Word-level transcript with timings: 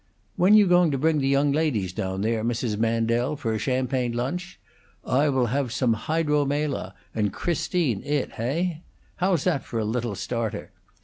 When 0.35 0.55
you 0.55 0.65
going 0.65 0.89
to 0.89 0.97
bring 0.97 1.19
the 1.19 1.27
young 1.27 1.51
ladies 1.51 1.93
down 1.93 2.21
there, 2.21 2.43
Mrs. 2.43 2.75
Mandel, 2.75 3.35
for 3.35 3.53
a 3.53 3.59
champagne 3.59 4.13
lunch? 4.13 4.59
I 5.05 5.29
will 5.29 5.45
have 5.45 5.71
some 5.71 5.93
hydro 5.93 6.43
Mela, 6.43 6.95
and 7.13 7.31
Christine 7.31 8.01
it, 8.01 8.31
heigh? 8.31 8.81
How's 9.17 9.43
that 9.43 9.63
for 9.63 9.77
a 9.77 9.85
little 9.85 10.15
starter? 10.15 10.71